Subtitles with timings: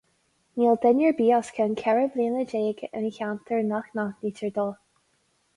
[0.61, 4.71] Níl duine ar bith os cionn ceithre bliana déag ina cheantar nach n-aithnítear dó.